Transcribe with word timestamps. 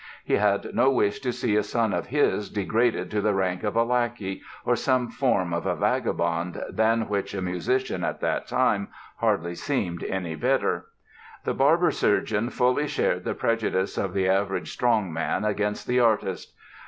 He 0.25 0.37
had 0.37 0.73
no 0.73 0.89
wish 0.89 1.19
to 1.19 1.31
see 1.31 1.55
a 1.55 1.61
son 1.61 1.93
of 1.93 2.07
his 2.07 2.49
degraded 2.49 3.11
to 3.11 3.21
the 3.21 3.35
rank 3.35 3.63
of 3.63 3.75
a 3.75 3.83
lackey 3.83 4.41
or 4.65 4.75
some 4.75 5.09
form 5.09 5.53
of 5.53 5.65
vagabond, 5.77 6.59
than 6.71 7.07
which 7.07 7.35
a 7.35 7.41
musician 7.43 8.03
at 8.03 8.19
that 8.19 8.47
time 8.47 8.87
hardly 9.17 9.53
seemed 9.53 10.03
any 10.03 10.33
better. 10.33 10.87
The 11.43 11.53
barber 11.53 11.91
surgeon 11.91 12.49
fully 12.49 12.87
shared 12.87 13.25
the 13.25 13.35
prejudice 13.35 13.95
of 13.95 14.15
the 14.15 14.27
average 14.27 14.73
"strong 14.73 15.13
man" 15.13 15.45
against 15.45 15.85
the 15.85 15.99
artist. 15.99 16.55